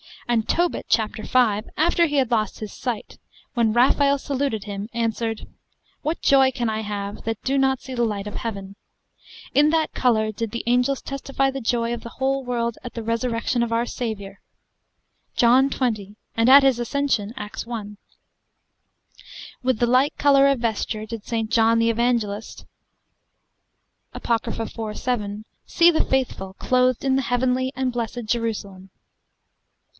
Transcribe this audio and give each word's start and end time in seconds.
And 0.27 0.47
Tobit, 0.47 0.87
chap.5, 0.87 1.67
after 1.77 2.05
he 2.07 2.15
had 2.15 2.31
lost 2.31 2.59
his 2.59 2.71
sight, 2.73 3.19
when 3.53 3.73
Raphael 3.73 4.17
saluted 4.17 4.63
him, 4.63 4.89
answered, 4.93 5.45
What 6.03 6.21
joy 6.21 6.51
can 6.51 6.69
I 6.69 6.81
have, 6.81 7.23
that 7.25 7.43
do 7.43 7.57
not 7.57 7.81
see 7.81 7.93
the 7.93 8.05
light 8.05 8.25
of 8.27 8.35
Heaven? 8.35 8.77
In 9.53 9.69
that 9.71 9.93
colour 9.93 10.31
did 10.31 10.51
the 10.51 10.63
angels 10.65 11.01
testify 11.01 11.51
the 11.51 11.59
joy 11.61 11.93
of 11.93 12.01
the 12.01 12.13
whole 12.17 12.43
world 12.43 12.77
at 12.83 12.93
the 12.93 13.03
resurrection 13.03 13.61
of 13.61 13.73
our 13.73 13.85
Saviour, 13.85 14.39
John 15.35 15.69
20, 15.69 16.15
and 16.35 16.49
at 16.49 16.63
his 16.63 16.79
ascension, 16.79 17.33
Acts 17.35 17.67
1. 17.67 17.97
With 19.61 19.79
the 19.79 19.85
like 19.87 20.17
colour 20.17 20.47
of 20.47 20.59
vesture 20.59 21.05
did 21.05 21.25
St. 21.25 21.51
John 21.51 21.77
the 21.77 21.89
Evangelist, 21.91 22.65
Apoc. 24.15 24.43
4.7, 24.45 25.43
see 25.67 25.91
the 25.91 26.05
faithful 26.05 26.53
clothed 26.53 27.03
in 27.03 27.17
the 27.17 27.21
heavenly 27.23 27.71
and 27.75 27.91
blessed 27.91 28.25
Jerusalem. 28.25 28.89